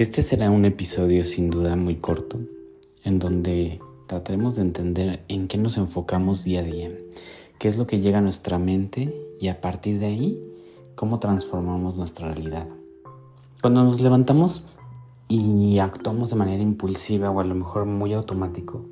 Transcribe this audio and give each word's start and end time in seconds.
Este 0.00 0.22
será 0.22 0.50
un 0.50 0.64
episodio 0.64 1.26
sin 1.26 1.50
duda 1.50 1.76
muy 1.76 1.96
corto, 1.96 2.40
en 3.04 3.18
donde 3.18 3.82
trataremos 4.06 4.56
de 4.56 4.62
entender 4.62 5.22
en 5.28 5.46
qué 5.46 5.58
nos 5.58 5.76
enfocamos 5.76 6.42
día 6.42 6.60
a 6.60 6.62
día, 6.62 6.90
qué 7.58 7.68
es 7.68 7.76
lo 7.76 7.86
que 7.86 8.00
llega 8.00 8.16
a 8.16 8.22
nuestra 8.22 8.58
mente 8.58 9.14
y 9.38 9.48
a 9.48 9.60
partir 9.60 9.98
de 9.98 10.06
ahí, 10.06 10.42
cómo 10.94 11.18
transformamos 11.18 11.96
nuestra 11.96 12.32
realidad. 12.32 12.66
Cuando 13.60 13.84
nos 13.84 14.00
levantamos 14.00 14.64
y 15.28 15.78
actuamos 15.80 16.30
de 16.30 16.36
manera 16.36 16.62
impulsiva 16.62 17.30
o 17.30 17.38
a 17.38 17.44
lo 17.44 17.54
mejor 17.54 17.84
muy 17.84 18.14
automático, 18.14 18.86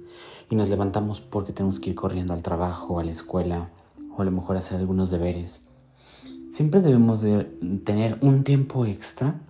y 0.51 0.57
nos 0.57 0.69
levantamos 0.69 1.23
porque 1.23 1.55
tenemos 1.55 1.81
que 1.81 1.89
ir 1.89 1.97
corriendo 1.97 2.35
al 2.35 2.43
trabajo, 2.43 3.01
a 3.01 3.05
la 3.05 3.13
escuela, 3.13 3.71
o 4.15 4.21
a 4.21 4.27
lo 4.27 4.31
mejor 4.31 4.59
hacer 4.59 4.77
algunos 4.77 5.11
deberes, 5.11 5.69
siempre 6.51 6.83
debemos 6.83 7.23
de 7.23 7.45
tener 7.83 8.19
un 8.21 8.45
tiempo 8.45 8.85
extra 8.85 9.41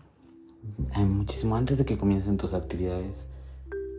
muchísimo 1.06 1.56
antes 1.56 1.78
de 1.78 1.84
que 1.84 1.98
comiencen 1.98 2.36
tus 2.36 2.54
actividades, 2.54 3.28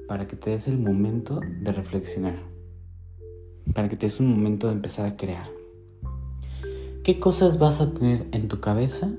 para 0.08 0.28
que 0.28 0.36
te 0.36 0.50
des 0.52 0.68
el 0.68 0.80
momento 0.80 1.40
de 1.62 1.72
reflexionar, 1.72 2.40
para 3.74 3.90
que 3.90 3.96
te 3.96 4.06
des 4.06 4.20
un 4.20 4.28
momento 4.28 4.68
de 4.68 4.74
empezar 4.74 5.06
a 5.06 5.16
crear. 5.16 5.50
¿Qué 7.04 7.20
cosas 7.20 7.60
vas 7.60 7.82
a 7.82 7.94
tener 7.94 8.28
en 8.32 8.48
tu 8.48 8.60
cabeza 8.60 9.12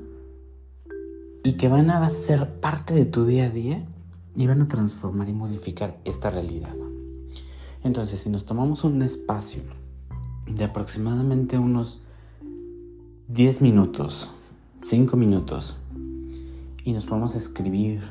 y 1.44 1.52
que 1.52 1.68
van 1.68 1.90
a 1.90 2.08
ser 2.10 2.60
parte 2.60 2.94
de 2.94 3.06
tu 3.06 3.24
día 3.24 3.46
a 3.46 3.50
día 3.50 3.86
y 4.36 4.46
van 4.46 4.62
a 4.62 4.68
transformar 4.68 5.28
y 5.28 5.32
modificar 5.32 5.98
esta 6.04 6.30
realidad? 6.30 6.74
Entonces, 7.82 8.20
si 8.20 8.28
nos 8.28 8.44
tomamos 8.44 8.84
un 8.84 9.00
espacio 9.02 9.62
de 10.46 10.64
aproximadamente 10.64 11.56
unos 11.58 12.02
10 13.28 13.62
minutos, 13.62 14.32
5 14.82 15.16
minutos, 15.16 15.78
y 16.84 16.92
nos 16.92 17.06
ponemos 17.06 17.34
a 17.34 17.38
escribir 17.38 18.02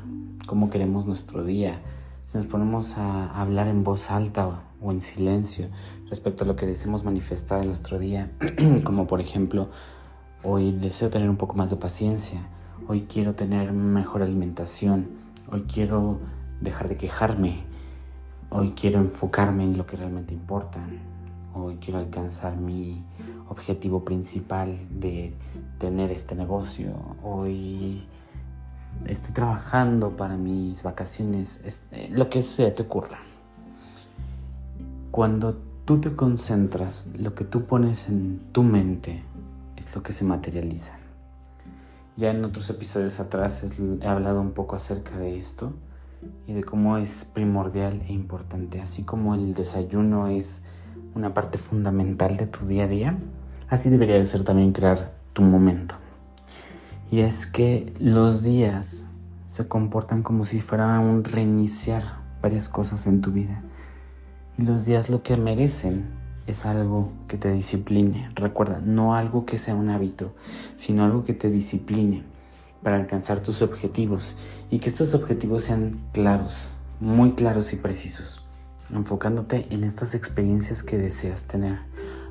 cómo 0.45 0.69
queremos 0.69 1.05
nuestro 1.05 1.43
día, 1.43 1.81
si 2.23 2.37
nos 2.37 2.47
ponemos 2.47 2.97
a 2.97 3.39
hablar 3.39 3.67
en 3.67 3.83
voz 3.83 4.11
alta 4.11 4.61
o 4.81 4.91
en 4.91 5.01
silencio 5.01 5.67
respecto 6.09 6.43
a 6.43 6.47
lo 6.47 6.55
que 6.55 6.65
deseamos 6.65 7.03
manifestar 7.03 7.61
en 7.61 7.67
nuestro 7.67 7.99
día, 7.99 8.31
como 8.83 9.07
por 9.07 9.21
ejemplo, 9.21 9.69
hoy 10.43 10.71
deseo 10.71 11.09
tener 11.09 11.29
un 11.29 11.37
poco 11.37 11.55
más 11.55 11.69
de 11.69 11.77
paciencia, 11.77 12.39
hoy 12.87 13.07
quiero 13.09 13.35
tener 13.35 13.73
mejor 13.73 14.21
alimentación, 14.21 15.07
hoy 15.51 15.63
quiero 15.63 16.19
dejar 16.61 16.89
de 16.89 16.97
quejarme, 16.97 17.63
hoy 18.49 18.71
quiero 18.71 18.99
enfocarme 18.99 19.63
en 19.63 19.77
lo 19.77 19.85
que 19.85 19.97
realmente 19.97 20.33
importa, 20.33 20.79
hoy 21.55 21.77
quiero 21.77 21.99
alcanzar 21.99 22.57
mi 22.57 23.03
objetivo 23.49 24.05
principal 24.05 24.77
de 24.91 25.33
tener 25.79 26.11
este 26.11 26.35
negocio, 26.35 26.93
hoy 27.23 28.03
estoy 29.05 29.33
trabajando 29.33 30.15
para 30.15 30.37
mis 30.37 30.83
vacaciones, 30.83 31.61
eh, 31.91 32.09
lo 32.11 32.29
que 32.29 32.41
sea 32.41 32.73
te 32.73 32.83
ocurra. 32.83 33.19
Cuando 35.11 35.55
tú 35.85 35.99
te 35.99 36.15
concentras, 36.15 37.09
lo 37.17 37.33
que 37.33 37.45
tú 37.45 37.65
pones 37.65 38.09
en 38.09 38.39
tu 38.51 38.63
mente 38.63 39.23
es 39.75 39.95
lo 39.95 40.03
que 40.03 40.13
se 40.13 40.23
materializa. 40.23 40.97
Ya 42.15 42.31
en 42.31 42.43
otros 42.43 42.69
episodios 42.69 43.19
atrás 43.19 43.79
he 44.01 44.07
hablado 44.07 44.41
un 44.41 44.51
poco 44.51 44.75
acerca 44.75 45.17
de 45.17 45.37
esto 45.37 45.73
y 46.47 46.53
de 46.53 46.63
cómo 46.63 46.97
es 46.97 47.25
primordial 47.33 48.01
e 48.07 48.13
importante, 48.13 48.81
así 48.81 49.03
como 49.03 49.35
el 49.35 49.53
desayuno 49.53 50.27
es 50.27 50.61
una 51.15 51.33
parte 51.33 51.57
fundamental 51.57 52.37
de 52.37 52.45
tu 52.45 52.65
día 52.65 52.83
a 52.83 52.87
día, 52.87 53.17
así 53.69 53.89
debería 53.89 54.15
de 54.15 54.25
ser 54.25 54.43
también 54.43 54.73
crear 54.73 55.13
tu 55.33 55.41
momento. 55.41 55.95
Y 57.11 57.21
es 57.21 57.45
que 57.45 57.93
los 57.99 58.43
días 58.43 59.07
se 59.45 59.67
comportan 59.67 60.21
como 60.21 60.45
si 60.45 60.59
fuera 60.59 60.99
un 60.99 61.23
reiniciar 61.23 62.03
varias 62.41 62.69
cosas 62.69 63.07
en 63.07 63.21
tu 63.21 63.31
vida. 63.31 63.63
Y 64.57 64.63
los 64.63 64.85
días 64.85 65.09
lo 65.09 65.23
que 65.23 65.35
merecen 65.35 66.05
es 66.45 66.65
algo 66.65 67.11
que 67.27 67.37
te 67.37 67.51
discipline. 67.51 68.29
Recuerda, 68.35 68.79
no 68.83 69.15
algo 69.15 69.45
que 69.45 69.57
sea 69.57 69.75
un 69.75 69.89
hábito, 69.89 70.35
sino 70.75 71.03
algo 71.03 71.23
que 71.23 71.33
te 71.33 71.49
discipline 71.49 72.23
para 72.83 72.97
alcanzar 72.97 73.41
tus 73.41 73.61
objetivos 73.61 74.37
y 74.69 74.79
que 74.79 74.89
estos 74.89 75.13
objetivos 75.13 75.63
sean 75.63 75.99
claros, 76.13 76.71
muy 76.99 77.33
claros 77.33 77.73
y 77.73 77.77
precisos, 77.77 78.45
enfocándote 78.91 79.67
en 79.69 79.83
estas 79.83 80.13
experiencias 80.15 80.83
que 80.83 80.97
deseas 80.97 81.43
tener. 81.43 81.79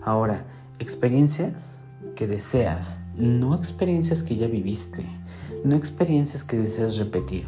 Ahora, 0.03 0.45
experiencias 0.79 1.85
que 2.15 2.27
deseas, 2.27 3.05
no 3.17 3.55
experiencias 3.55 4.23
que 4.23 4.37
ya 4.37 4.47
viviste, 4.47 5.05
no 5.65 5.77
experiencias 5.77 6.45
que 6.45 6.59
deseas 6.59 6.97
repetir. 6.97 7.47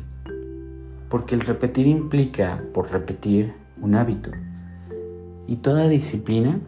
Porque 1.08 1.34
el 1.34 1.40
repetir 1.40 1.86
implica, 1.86 2.62
por 2.72 2.90
repetir, 2.92 3.54
un 3.80 3.94
hábito. 3.94 4.30
Y 5.46 5.56
toda 5.56 5.88
disciplina 5.88 6.60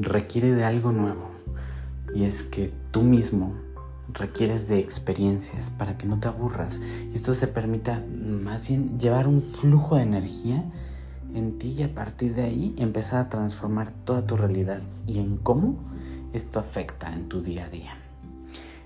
requiere 0.00 0.52
de 0.52 0.64
algo 0.64 0.92
nuevo. 0.92 1.30
Y 2.14 2.24
es 2.24 2.42
que 2.42 2.72
tú 2.90 3.02
mismo 3.02 3.54
requieres 4.12 4.68
de 4.68 4.78
experiencias 4.78 5.70
para 5.70 5.96
que 5.96 6.06
no 6.06 6.18
te 6.18 6.28
aburras. 6.28 6.80
Y 7.12 7.14
esto 7.14 7.34
se 7.34 7.46
permita 7.46 8.02
más 8.10 8.68
bien 8.68 8.98
llevar 8.98 9.28
un 9.28 9.42
flujo 9.42 9.96
de 9.96 10.02
energía 10.02 10.64
en 11.34 11.58
ti 11.58 11.74
y 11.78 11.82
a 11.82 11.94
partir 11.94 12.34
de 12.34 12.42
ahí 12.42 12.74
empezar 12.76 13.24
a 13.24 13.28
transformar 13.28 13.92
toda 14.04 14.26
tu 14.26 14.36
realidad. 14.36 14.80
¿Y 15.06 15.18
en 15.18 15.36
cómo? 15.36 15.76
Esto 16.32 16.58
afecta 16.58 17.12
en 17.12 17.28
tu 17.28 17.42
día 17.42 17.66
a 17.66 17.68
día. 17.68 17.96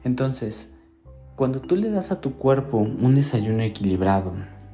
Entonces, 0.04 0.72
cuando 1.34 1.60
tú 1.60 1.76
le 1.76 1.90
das 1.90 2.12
a 2.12 2.20
tu 2.20 2.34
cuerpo 2.34 2.78
un 2.78 3.14
desayuno 3.14 3.62
equilibrado, 3.62 4.32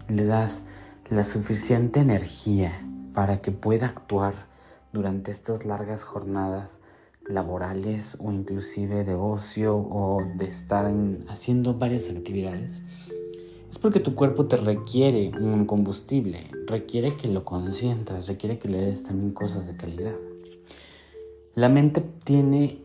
le 0.09 0.25
das 0.25 0.67
la 1.11 1.25
suficiente 1.25 2.01
energía 2.01 2.73
para 3.15 3.43
que 3.43 3.51
pueda 3.51 3.87
actuar 3.87 4.35
durante 4.93 5.31
estas 5.31 5.65
largas 5.65 6.05
jornadas 6.05 6.83
laborales 7.27 8.19
o 8.21 8.33
inclusive 8.33 9.05
de 9.05 9.15
ocio 9.15 9.77
o 9.77 10.23
de 10.37 10.47
estar 10.47 10.93
haciendo 11.29 11.75
varias 11.75 12.11
actividades, 12.11 12.83
es 13.71 13.79
porque 13.79 14.01
tu 14.01 14.15
cuerpo 14.15 14.47
te 14.47 14.57
requiere 14.57 15.31
un 15.31 15.65
combustible, 15.65 16.51
requiere 16.67 17.17
que 17.17 17.29
lo 17.29 17.45
consientas, 17.45 18.29
requiere 18.29 18.59
que 18.59 18.69
le 18.69 18.79
des 18.79 19.03
también 19.03 19.33
cosas 19.33 19.67
de 19.67 19.77
calidad. 19.77 20.15
La 21.55 21.69
mente 21.69 22.03
tiene 22.25 22.79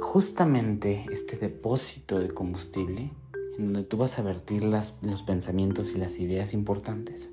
justamente 0.00 1.06
este 1.10 1.38
depósito 1.38 2.18
de 2.18 2.28
combustible 2.28 3.10
en 3.56 3.72
donde 3.72 3.84
tú 3.84 3.96
vas 3.96 4.18
a 4.18 4.22
vertir 4.22 4.64
los 4.64 5.22
pensamientos 5.22 5.94
y 5.94 5.98
las 5.98 6.18
ideas 6.18 6.52
importantes. 6.52 7.32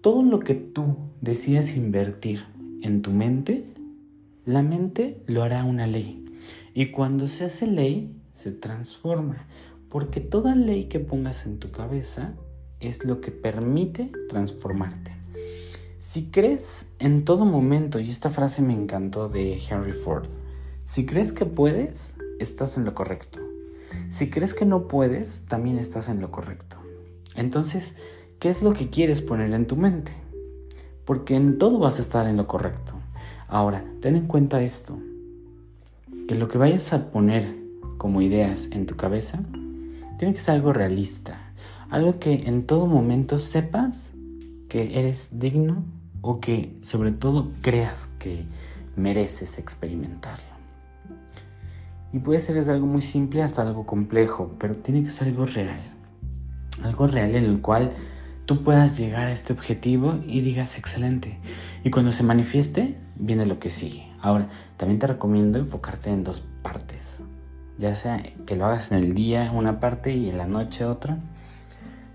Todo 0.00 0.22
lo 0.22 0.40
que 0.40 0.54
tú 0.54 0.96
decidas 1.20 1.76
invertir 1.76 2.46
en 2.80 3.02
tu 3.02 3.10
mente, 3.10 3.66
la 4.46 4.62
mente 4.62 5.22
lo 5.26 5.42
hará 5.42 5.62
una 5.64 5.86
ley. 5.86 6.24
Y 6.72 6.86
cuando 6.86 7.28
se 7.28 7.44
hace 7.44 7.66
ley, 7.66 8.16
se 8.32 8.50
transforma. 8.50 9.46
Porque 9.90 10.20
toda 10.20 10.54
ley 10.54 10.84
que 10.84 11.00
pongas 11.00 11.44
en 11.44 11.58
tu 11.58 11.70
cabeza 11.70 12.32
es 12.80 13.04
lo 13.04 13.20
que 13.20 13.30
permite 13.30 14.10
transformarte. 14.30 15.21
Si 16.12 16.26
crees 16.26 16.92
en 16.98 17.24
todo 17.24 17.46
momento, 17.46 17.98
y 17.98 18.10
esta 18.10 18.28
frase 18.28 18.60
me 18.60 18.74
encantó 18.74 19.30
de 19.30 19.54
Henry 19.56 19.92
Ford, 19.92 20.28
si 20.84 21.06
crees 21.06 21.32
que 21.32 21.46
puedes, 21.46 22.18
estás 22.38 22.76
en 22.76 22.84
lo 22.84 22.94
correcto. 22.94 23.38
Si 24.10 24.28
crees 24.28 24.52
que 24.52 24.66
no 24.66 24.88
puedes, 24.88 25.46
también 25.46 25.78
estás 25.78 26.10
en 26.10 26.20
lo 26.20 26.30
correcto. 26.30 26.76
Entonces, 27.34 27.96
¿qué 28.40 28.50
es 28.50 28.60
lo 28.60 28.74
que 28.74 28.90
quieres 28.90 29.22
poner 29.22 29.54
en 29.54 29.66
tu 29.66 29.76
mente? 29.76 30.12
Porque 31.06 31.34
en 31.34 31.56
todo 31.56 31.78
vas 31.78 31.98
a 31.98 32.02
estar 32.02 32.26
en 32.26 32.36
lo 32.36 32.46
correcto. 32.46 32.92
Ahora, 33.48 33.82
ten 34.02 34.14
en 34.14 34.26
cuenta 34.26 34.60
esto, 34.60 34.98
que 36.28 36.34
lo 36.34 36.46
que 36.46 36.58
vayas 36.58 36.92
a 36.92 37.10
poner 37.10 37.56
como 37.96 38.20
ideas 38.20 38.68
en 38.72 38.84
tu 38.84 38.96
cabeza, 38.96 39.42
tiene 40.18 40.34
que 40.34 40.40
ser 40.40 40.56
algo 40.56 40.74
realista, 40.74 41.54
algo 41.88 42.18
que 42.18 42.34
en 42.34 42.66
todo 42.66 42.86
momento 42.86 43.38
sepas 43.38 44.12
que 44.68 44.98
eres 45.00 45.38
digno 45.38 45.86
o 46.22 46.40
que 46.40 46.78
sobre 46.80 47.12
todo 47.12 47.52
creas 47.60 48.06
que 48.18 48.46
mereces 48.96 49.58
experimentarlo. 49.58 50.52
Y 52.12 52.18
puede 52.18 52.40
ser 52.40 52.54
desde 52.54 52.72
algo 52.72 52.86
muy 52.86 53.02
simple 53.02 53.42
hasta 53.42 53.62
algo 53.62 53.84
complejo, 53.86 54.54
pero 54.58 54.76
tiene 54.76 55.02
que 55.02 55.10
ser 55.10 55.28
algo 55.28 55.46
real. 55.46 55.80
Algo 56.82 57.06
real 57.06 57.34
en 57.34 57.44
el 57.44 57.60
cual 57.60 57.92
tú 58.44 58.62
puedas 58.62 58.98
llegar 58.98 59.26
a 59.26 59.32
este 59.32 59.52
objetivo 59.52 60.20
y 60.26 60.40
digas 60.42 60.78
excelente. 60.78 61.38
Y 61.84 61.90
cuando 61.90 62.12
se 62.12 62.22
manifieste, 62.22 62.98
viene 63.16 63.46
lo 63.46 63.58
que 63.58 63.70
sigue. 63.70 64.08
Ahora, 64.20 64.48
también 64.76 64.98
te 64.98 65.06
recomiendo 65.06 65.58
enfocarte 65.58 66.10
en 66.10 66.22
dos 66.22 66.42
partes. 66.62 67.24
Ya 67.78 67.94
sea 67.94 68.22
que 68.46 68.56
lo 68.56 68.66
hagas 68.66 68.92
en 68.92 68.98
el 68.98 69.14
día 69.14 69.50
una 69.52 69.80
parte 69.80 70.14
y 70.14 70.28
en 70.28 70.38
la 70.38 70.46
noche 70.46 70.84
otra. 70.84 71.18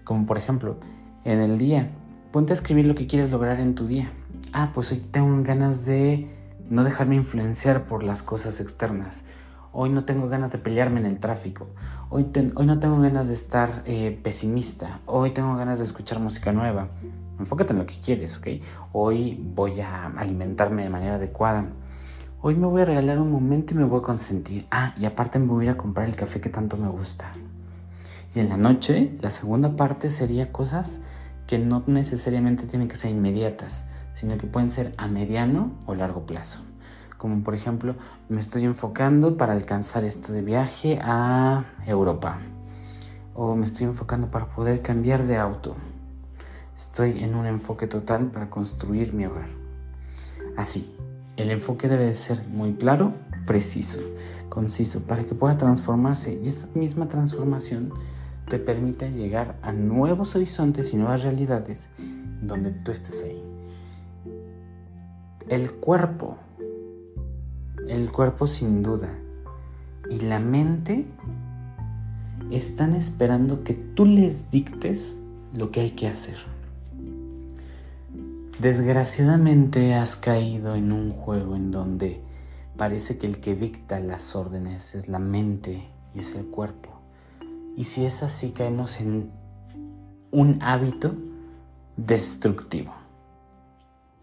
Como 0.03 0.25
por 0.25 0.37
ejemplo, 0.37 0.79
en 1.25 1.39
el 1.39 1.57
día 1.57 1.89
Ponte 2.31 2.51
a 2.51 2.55
escribir 2.55 2.85
lo 2.85 2.93
que 2.93 3.07
quieres 3.07 3.31
lograr 3.31 3.61
en 3.61 3.73
tu 3.73 3.87
día. 3.87 4.11
Ah, 4.51 4.71
pues 4.73 4.91
hoy 4.91 4.97
tengo 4.97 5.41
ganas 5.43 5.85
de 5.85 6.27
no 6.69 6.83
dejarme 6.83 7.15
influenciar 7.15 7.85
por 7.85 8.03
las 8.03 8.21
cosas 8.21 8.59
externas. 8.59 9.23
Hoy 9.71 9.91
no 9.91 10.03
tengo 10.03 10.27
ganas 10.27 10.51
de 10.51 10.57
pelearme 10.57 10.99
en 10.99 11.05
el 11.05 11.19
tráfico. 11.19 11.69
Hoy, 12.09 12.27
hoy 12.55 12.65
no 12.65 12.79
tengo 12.79 12.99
ganas 12.99 13.29
de 13.29 13.33
estar 13.33 13.81
eh, 13.85 14.19
pesimista. 14.21 14.99
Hoy 15.05 15.31
tengo 15.31 15.55
ganas 15.55 15.79
de 15.79 15.85
escuchar 15.85 16.19
música 16.19 16.51
nueva. 16.51 16.89
Enfócate 17.39 17.71
en 17.71 17.79
lo 17.79 17.85
que 17.85 17.95
quieres, 18.01 18.37
¿ok? 18.37 18.47
Hoy 18.91 19.41
voy 19.55 19.79
a 19.79 20.07
alimentarme 20.07 20.83
de 20.83 20.89
manera 20.89 21.15
adecuada. 21.15 21.65
Hoy 22.41 22.55
me 22.55 22.67
voy 22.67 22.81
a 22.81 22.85
regalar 22.85 23.19
un 23.19 23.31
momento 23.31 23.73
y 23.73 23.77
me 23.77 23.85
voy 23.85 23.99
a 23.99 24.03
consentir. 24.03 24.67
Ah, 24.69 24.93
y 24.99 25.05
aparte 25.05 25.39
me 25.39 25.47
voy 25.47 25.63
a 25.63 25.69
ir 25.69 25.75
a 25.75 25.77
comprar 25.77 26.09
el 26.09 26.15
café 26.17 26.41
que 26.41 26.49
tanto 26.49 26.75
me 26.75 26.89
gusta. 26.89 27.33
Y 28.35 28.41
en 28.41 28.49
la 28.49 28.57
noche, 28.57 29.15
la 29.21 29.31
segunda 29.31 29.77
parte 29.77 30.09
sería 30.09 30.51
cosas 30.51 31.01
que 31.47 31.57
no 31.57 31.83
necesariamente 31.87 32.67
tienen 32.67 32.87
que 32.87 32.95
ser 32.95 33.11
inmediatas, 33.11 33.85
sino 34.13 34.37
que 34.37 34.47
pueden 34.47 34.69
ser 34.69 34.93
a 34.97 35.07
mediano 35.07 35.71
o 35.85 35.95
largo 35.95 36.25
plazo 36.25 36.63
como 37.17 37.43
por 37.43 37.55
ejemplo 37.55 37.95
me 38.29 38.39
estoy 38.39 38.63
enfocando 38.65 39.37
para 39.37 39.53
alcanzar 39.53 40.03
esto 40.03 40.31
de 40.33 40.41
viaje 40.41 40.99
a 41.01 41.65
Europa 41.85 42.37
o 43.37 43.55
me 43.55 43.65
estoy 43.65 43.85
enfocando 43.85 44.31
para 44.31 44.47
poder 44.47 44.81
cambiar 44.81 45.27
de 45.27 45.37
auto. 45.37 45.75
Estoy 46.75 47.23
en 47.23 47.35
un 47.35 47.45
enfoque 47.45 47.85
total 47.85 48.31
para 48.31 48.49
construir 48.49 49.13
mi 49.13 49.27
hogar. 49.27 49.47
Así, 50.57 50.95
el 51.37 51.51
enfoque 51.51 51.87
debe 51.87 52.13
ser 52.15 52.43
muy 52.47 52.73
claro, 52.73 53.13
preciso, 53.45 53.99
conciso, 54.49 55.01
para 55.01 55.23
que 55.23 55.35
pueda 55.35 55.55
transformarse 55.55 56.39
y 56.43 56.47
esta 56.47 56.67
misma 56.77 57.09
transformación 57.09 57.93
te 58.49 58.59
permita 58.59 59.09
llegar 59.09 59.57
a 59.61 59.71
nuevos 59.71 60.35
horizontes 60.35 60.93
y 60.93 60.97
nuevas 60.97 61.23
realidades 61.23 61.89
donde 62.41 62.71
tú 62.71 62.91
estés 62.91 63.23
ahí. 63.23 63.43
El 65.49 65.71
cuerpo 65.73 66.37
el 67.87 68.11
cuerpo 68.11 68.47
sin 68.47 68.83
duda 68.83 69.09
y 70.09 70.19
la 70.19 70.39
mente 70.39 71.05
están 72.51 72.93
esperando 72.93 73.63
que 73.63 73.73
tú 73.73 74.05
les 74.05 74.49
dictes 74.49 75.19
lo 75.53 75.71
que 75.71 75.81
hay 75.81 75.91
que 75.91 76.07
hacer. 76.07 76.37
Desgraciadamente 78.59 79.93
has 79.95 80.15
caído 80.15 80.75
en 80.75 80.91
un 80.91 81.11
juego 81.11 81.55
en 81.55 81.71
donde 81.71 82.21
parece 82.75 83.17
que 83.17 83.27
el 83.27 83.39
que 83.39 83.55
dicta 83.55 83.99
las 83.99 84.35
órdenes 84.35 84.95
es 84.95 85.07
la 85.07 85.19
mente 85.19 85.87
y 86.15 86.19
es 86.19 86.35
el 86.35 86.45
cuerpo. 86.45 86.96
Y 87.77 87.85
si 87.85 88.05
es 88.05 88.23
así 88.23 88.51
caemos 88.51 88.99
en 88.99 89.31
un 90.31 90.61
hábito 90.61 91.15
destructivo. 91.95 92.93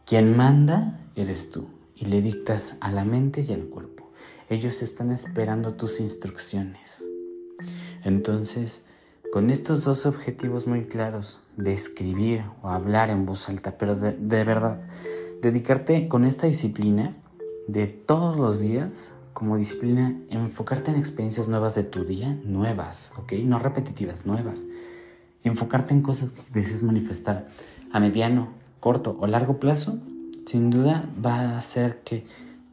Quien 0.04 0.36
manda 0.36 1.00
eres 1.14 1.50
tú 1.50 1.68
y 1.94 2.04
le 2.06 2.20
dictas 2.20 2.76
a 2.80 2.90
la 2.90 3.04
mente 3.04 3.40
y 3.40 3.52
al 3.52 3.66
cuerpo. 3.66 4.10
Ellos 4.50 4.82
están 4.82 5.10
esperando 5.12 5.74
tus 5.74 6.00
instrucciones. 6.00 7.08
Entonces, 8.02 8.84
con 9.32 9.50
estos 9.50 9.84
dos 9.84 10.04
objetivos 10.04 10.66
muy 10.66 10.84
claros, 10.84 11.40
de 11.56 11.72
escribir 11.72 12.44
o 12.62 12.68
hablar 12.68 13.10
en 13.10 13.24
voz 13.24 13.48
alta, 13.48 13.78
pero 13.78 13.96
de, 13.96 14.44
verdad, 14.44 14.80
dedicarte 15.40 16.08
con 16.08 16.24
esta 16.24 16.46
disciplina 16.46 17.16
de 17.66 17.86
todos 17.86 18.36
los 18.36 18.60
días, 18.60 19.14
como 19.34 19.56
disciplina, 19.56 20.16
enfocarte 20.30 20.92
en 20.92 20.96
experiencias 20.96 21.48
nuevas 21.48 21.74
de 21.74 21.82
tu 21.82 22.04
día, 22.04 22.38
nuevas, 22.44 23.12
¿ok? 23.18 23.32
No 23.44 23.58
repetitivas, 23.58 24.26
nuevas. 24.26 24.64
Y 25.42 25.48
enfocarte 25.48 25.92
en 25.92 26.02
cosas 26.02 26.30
que 26.30 26.40
deseas 26.52 26.84
manifestar 26.84 27.48
a 27.92 28.00
mediano, 28.00 28.54
corto 28.78 29.18
o 29.20 29.26
largo 29.26 29.58
plazo, 29.58 29.98
sin 30.46 30.70
duda 30.70 31.10
va 31.22 31.40
a 31.40 31.58
hacer 31.58 32.00
que 32.04 32.24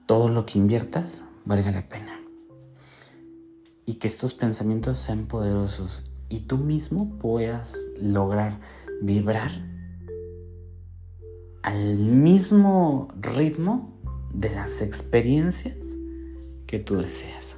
todo 0.06 0.30
lo 0.30 0.46
que 0.46 0.60
inviertas 0.60 1.26
valga 1.46 1.72
la 1.72 1.90
pena. 1.90 2.22
Y 3.88 3.96
que 3.96 4.08
estos 4.08 4.36
pensamientos 4.36 5.00
sean 5.00 5.26
poderosos 5.26 6.12
y 6.30 6.42
tú 6.42 6.60
mismo 6.60 7.18
puedas 7.18 7.76
lograr 8.00 8.60
vibrar 9.02 9.52
al 11.64 11.98
mismo 11.98 13.08
ritmo 13.20 13.98
de 14.32 14.52
las 14.52 14.82
experiencias 14.82 15.96
que 16.72 16.80
tú 16.80 16.96
deseas. 16.96 17.58